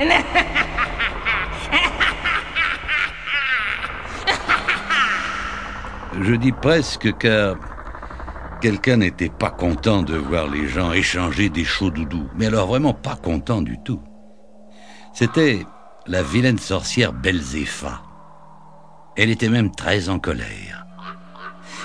Je 6.22 6.34
dis 6.34 6.52
presque 6.52 7.18
car 7.18 7.56
quelqu'un 8.62 8.96
n'était 8.96 9.28
pas 9.28 9.50
content 9.50 10.02
de 10.02 10.16
voir 10.16 10.48
les 10.48 10.68
gens 10.68 10.92
échanger 10.92 11.50
des 11.50 11.64
chauds 11.64 11.90
doudous, 11.90 12.30
mais 12.34 12.46
alors 12.46 12.68
vraiment 12.68 12.94
pas 12.94 13.16
content 13.16 13.60
du 13.60 13.76
tout. 13.84 14.00
C'était 15.12 15.66
la 16.06 16.22
vilaine 16.22 16.58
sorcière 16.58 17.12
Belzéfa. 17.12 18.00
Elle 19.16 19.30
était 19.30 19.50
même 19.50 19.70
très 19.70 20.08
en 20.08 20.18
colère. 20.18 20.86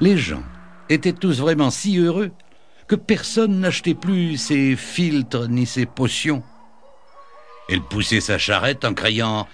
Les 0.00 0.16
gens 0.16 0.42
étaient 0.88 1.12
tous 1.12 1.40
vraiment 1.40 1.70
si 1.70 1.98
heureux 1.98 2.32
que 2.88 2.96
personne 2.96 3.60
n'achetait 3.60 3.94
plus 3.94 4.36
ses 4.36 4.74
filtres 4.74 5.48
ni 5.48 5.64
ses 5.64 5.86
potions. 5.86 6.42
Elle 7.68 7.82
poussait 7.82 8.20
sa 8.20 8.38
charrette 8.38 8.84
en 8.84 8.94
criant 8.94 9.46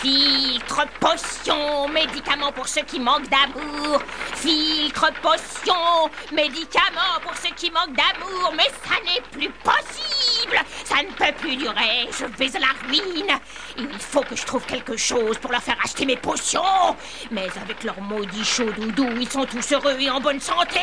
Filtre, 0.00 0.86
potion, 1.00 1.88
médicaments 1.88 2.52
pour 2.52 2.68
ceux 2.68 2.82
qui 2.82 3.00
manquent 3.00 3.28
d'amour. 3.28 4.00
Filtre, 4.36 5.10
potion, 5.20 6.08
médicaments 6.32 7.18
pour 7.20 7.34
ceux 7.36 7.52
qui 7.56 7.68
manquent 7.72 7.96
d'amour. 7.96 8.52
Mais 8.56 8.70
ça 8.84 8.94
n'est 9.04 9.20
plus 9.32 9.50
possible. 9.64 10.56
Ça 10.84 11.02
ne 11.02 11.08
peut 11.08 11.36
plus 11.40 11.56
durer. 11.56 12.08
Je 12.12 12.26
vais 12.26 12.56
à 12.56 12.60
la 12.60 12.86
ruine. 12.86 13.40
Il 13.76 13.98
faut 13.98 14.20
que 14.20 14.36
je 14.36 14.46
trouve 14.46 14.64
quelque 14.66 14.96
chose 14.96 15.36
pour 15.38 15.50
leur 15.50 15.62
faire 15.62 15.78
acheter 15.84 16.06
mes 16.06 16.16
potions. 16.16 16.96
Mais 17.32 17.48
avec 17.60 17.82
leur 17.82 18.00
maudit 18.00 18.44
chaud 18.44 18.70
doudou, 18.70 19.08
ils 19.18 19.28
sont 19.28 19.46
tous 19.46 19.72
heureux 19.72 19.96
et 19.98 20.10
en 20.10 20.20
bonne 20.20 20.40
santé. 20.40 20.78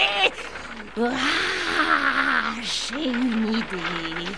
Ah, 0.98 2.54
j'ai 2.62 3.06
une 3.06 3.54
idée. 3.54 4.32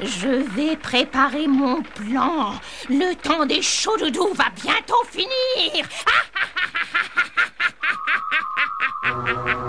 Je 0.00 0.28
vais 0.28 0.76
préparer 0.76 1.46
mon 1.46 1.82
plan. 1.82 2.54
Le 2.88 3.14
temps 3.14 3.46
des 3.46 3.62
chauds 3.62 3.96
doudous 3.96 4.34
va 4.34 4.46
bientôt 4.62 5.02
finir. 5.10 5.86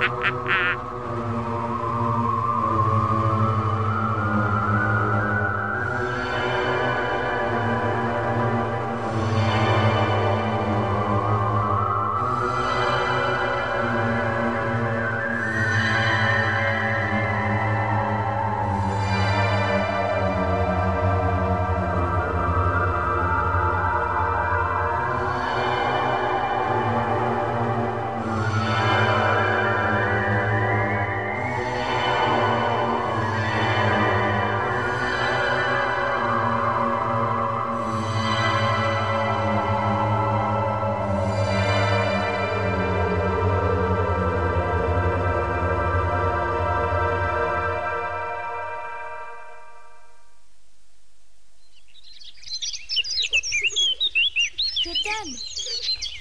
Je 54.86 54.92
t'aime. 55.02 55.36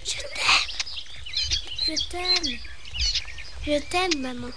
Je 0.06 0.20
t'aime. 0.32 0.72
Je 1.86 1.94
t'aime. 2.08 2.58
Je 3.66 3.76
t'aime, 3.90 4.22
maman. 4.22 4.48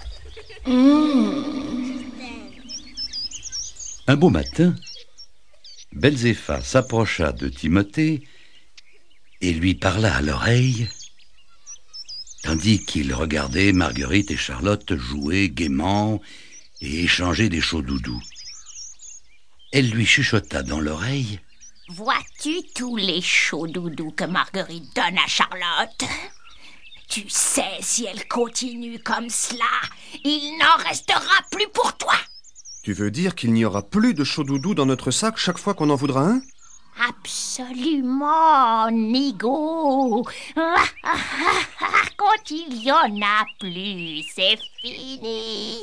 Un 4.06 4.16
beau 4.16 4.30
matin, 4.30 4.74
Belzéfa 5.92 6.62
s'approcha 6.62 7.32
de 7.32 7.50
Timothée 7.50 8.26
et 9.42 9.52
lui 9.52 9.74
parla 9.74 10.16
à 10.16 10.22
l'oreille, 10.22 10.88
tandis 12.44 12.82
qu'il 12.86 13.12
regardait 13.12 13.72
Marguerite 13.72 14.30
et 14.30 14.38
Charlotte 14.38 14.96
jouer 14.96 15.50
gaiement 15.50 16.22
et 16.80 17.04
échanger 17.04 17.50
des 17.50 17.60
chauds 17.60 17.82
doudous. 17.82 18.22
Elle 19.70 19.90
lui 19.90 20.06
chuchota 20.06 20.62
dans 20.62 20.80
l'oreille 20.80 21.40
Vois-tu 21.88 22.62
tous 22.74 22.96
les 22.96 23.20
chauds 23.22 23.66
doudous 23.66 24.10
que 24.12 24.24
Marguerite 24.24 24.94
donne 24.94 25.18
à 25.18 25.26
Charlotte? 25.26 26.04
Tu 27.08 27.24
sais, 27.28 27.78
si 27.80 28.04
elle 28.04 28.28
continue 28.28 28.98
comme 28.98 29.30
cela, 29.30 29.64
il 30.24 30.58
n'en 30.58 30.76
restera 30.88 31.42
plus 31.50 31.68
pour 31.72 31.96
toi. 31.96 32.12
Tu 32.82 32.92
veux 32.92 33.10
dire 33.10 33.34
qu'il 33.34 33.52
n'y 33.54 33.64
aura 33.64 33.82
plus 33.82 34.12
de 34.12 34.22
chaud 34.24 34.44
doudou 34.44 34.74
dans 34.74 34.84
notre 34.86 35.10
sac 35.10 35.38
chaque 35.38 35.58
fois 35.58 35.72
qu'on 35.74 35.88
en 35.90 35.94
voudra 35.96 36.20
un? 36.26 36.42
Absolument, 37.08 38.90
Nigo. 38.90 40.26
Quand 42.16 42.50
il 42.50 42.82
y 42.82 42.92
en 42.92 43.20
a 43.22 43.46
plus, 43.58 44.22
c'est 44.34 44.58
fini. 44.82 45.78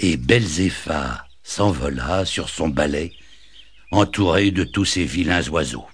et 0.00 0.16
Belzéfa 0.18 1.24
s'envola 1.42 2.24
sur 2.26 2.48
son 2.50 2.68
balai, 2.68 3.12
entouré 3.90 4.50
de 4.50 4.64
tous 4.64 4.84
ces 4.84 5.04
vilains 5.04 5.48
oiseaux. 5.48 5.86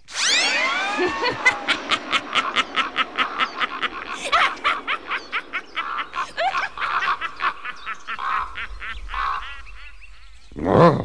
Oh, 10.64 10.98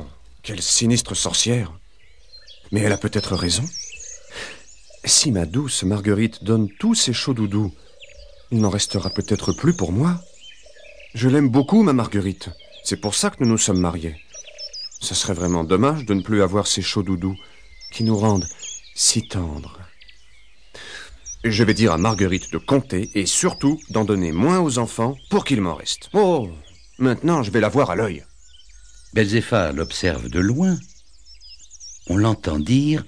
quelle 0.44 0.62
sinistre 0.62 1.16
sorcière 1.16 1.74
Mais 2.72 2.82
elle 2.82 2.92
a 2.92 2.98
peut-être 2.98 3.36
raison. 3.36 3.64
Si 5.06 5.32
ma 5.32 5.46
douce 5.46 5.84
Marguerite 5.84 6.44
donne 6.44 6.70
tous 6.80 6.96
ses 6.96 7.14
chauds 7.14 7.34
doudous, 7.34 7.74
il 8.52 8.60
n'en 8.60 8.70
restera 8.70 9.10
peut-être 9.10 9.54
plus 9.54 9.74
pour 9.74 9.92
moi. 9.92 10.22
Je 11.14 11.30
l'aime 11.30 11.50
beaucoup, 11.50 11.82
ma 11.84 11.94
Marguerite. 11.94 12.50
C'est 12.84 13.02
pour 13.02 13.16
ça 13.16 13.30
que 13.30 13.44
nous 13.44 13.50
nous 13.50 13.58
sommes 13.58 13.80
mariés. 13.80 14.16
Ce 15.00 15.16
serait 15.16 15.34
vraiment 15.34 15.64
dommage 15.64 16.06
de 16.06 16.14
ne 16.14 16.22
plus 16.22 16.42
avoir 16.42 16.68
ces 16.68 16.82
chauds 16.82 17.04
doudous 17.04 17.38
qui 17.92 18.04
nous 18.04 18.18
rendent 18.18 18.48
si 18.96 19.28
tendres. 19.28 19.80
Je 21.44 21.64
vais 21.64 21.74
dire 21.74 21.94
à 21.94 21.98
Marguerite 21.98 22.52
de 22.52 22.58
compter 22.58 23.10
et 23.14 23.26
surtout 23.26 23.80
d'en 23.90 24.04
donner 24.04 24.32
moins 24.32 24.60
aux 24.60 24.80
enfants 24.80 25.16
pour 25.30 25.46
qu'il 25.46 25.62
m'en 25.62 25.76
reste. 25.76 26.10
Oh, 26.14 26.50
maintenant 26.98 27.44
je 27.44 27.52
vais 27.52 27.62
la 27.62 27.70
voir 27.70 27.92
à 27.92 27.96
l'œil. 27.96 28.26
Belzéfa 29.14 29.72
l'observe 29.72 30.30
de 30.30 30.40
loin. 30.40 30.78
On 32.10 32.18
l'entend 32.18 32.60
dire 32.60 33.06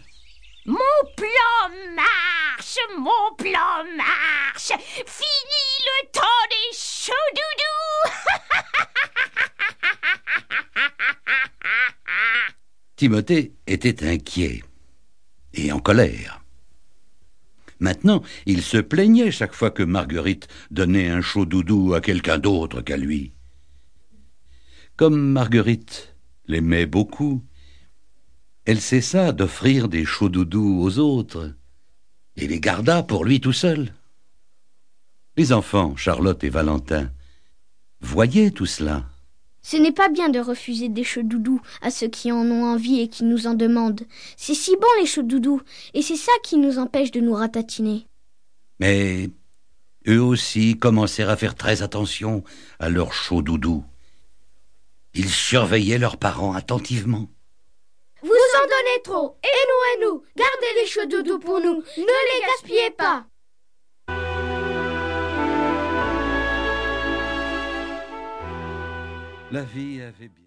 Mon 0.66 0.78
plan 1.18 1.96
marche, 1.96 2.78
mon 2.98 3.36
plan 3.38 3.84
marche. 3.98 4.72
Fini 5.06 5.66
le 5.86 6.12
temps 6.12 6.22
des 6.50 6.78
chauds 6.78 7.14
doudous. 7.34 8.20
Timothée 13.00 13.54
était 13.66 14.06
inquiet 14.06 14.62
et 15.54 15.72
en 15.72 15.80
colère. 15.80 16.44
Maintenant, 17.80 18.22
il 18.46 18.62
se 18.62 18.76
plaignait 18.76 19.32
chaque 19.32 19.54
fois 19.54 19.72
que 19.72 19.84
Marguerite 19.84 20.50
donnait 20.70 21.08
un 21.08 21.22
chaud 21.22 21.46
doudou 21.46 21.94
à 21.94 22.02
quelqu'un 22.02 22.40
d'autre 22.40 22.82
qu'à 22.82 22.98
lui. 22.98 23.32
Comme 24.98 25.18
Marguerite 25.18 26.18
l'aimait 26.46 26.88
beaucoup, 26.88 27.42
elle 28.66 28.82
cessa 28.82 29.32
d'offrir 29.32 29.88
des 29.88 30.04
chauds 30.04 30.28
doudous 30.28 30.82
aux 30.82 31.00
autres 31.00 31.56
et 32.36 32.48
les 32.48 32.60
garda 32.60 33.02
pour 33.02 33.24
lui 33.24 33.40
tout 33.40 33.54
seul. 33.54 33.94
Les 35.38 35.54
enfants, 35.54 35.96
Charlotte 35.96 36.44
et 36.44 36.50
Valentin, 36.50 37.14
voyaient 38.02 38.52
tout 38.52 38.66
cela. 38.66 39.09
Ce 39.70 39.78
n'est 39.78 39.92
pas 39.92 40.10
bien 40.10 40.30
de 40.30 40.40
refuser 40.40 40.90
des 40.90 41.04
chauds 41.04 41.22
doudous 41.22 41.62
à 41.84 41.92
ceux 41.92 42.08
qui 42.08 42.32
en 42.32 42.44
ont 42.50 42.64
envie 42.64 43.02
et 43.02 43.08
qui 43.08 43.24
nous 43.24 43.46
en 43.46 43.54
demandent. 43.54 44.02
C'est 44.36 44.56
si 44.56 44.76
bon 44.76 44.88
les 45.00 45.06
chauds 45.06 45.22
doudous, 45.22 45.62
et 45.94 46.02
c'est 46.02 46.16
ça 46.16 46.32
qui 46.44 46.58
nous 46.58 46.80
empêche 46.80 47.12
de 47.12 47.20
nous 47.20 47.36
ratatiner. 47.36 48.08
Mais 48.80 49.30
eux 50.08 50.24
aussi 50.24 50.76
commencèrent 50.76 51.30
à 51.30 51.38
faire 51.38 51.54
très 51.54 51.84
attention 51.84 52.44
à 52.80 52.90
leurs 52.90 53.14
chauds 53.14 53.44
doudous. 53.44 53.84
Ils 55.14 55.30
surveillaient 55.30 56.00
leurs 56.00 56.18
parents 56.18 56.54
attentivement. 56.54 57.30
Vous 58.24 58.30
en 58.30 58.64
donnez 58.64 59.04
trop, 59.04 59.38
et 59.44 59.68
nous 59.68 60.04
et 60.04 60.06
nous. 60.08 60.24
Gardez 60.36 60.82
les 60.82 60.88
chauds 60.88 61.06
doudous 61.06 61.38
pour 61.38 61.60
nous, 61.60 61.76
ne 61.76 62.02
les 62.06 62.48
gaspillez 62.48 62.90
pas. 62.98 63.28
La 69.52 69.64
vie 69.64 70.00
avait 70.02 70.28
bien. 70.28 70.30